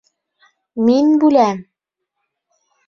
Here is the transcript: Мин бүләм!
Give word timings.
Мин 0.87 1.13
бүләм! 1.25 1.63